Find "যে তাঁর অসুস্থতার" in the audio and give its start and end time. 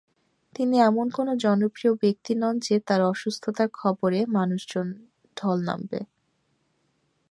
2.59-3.69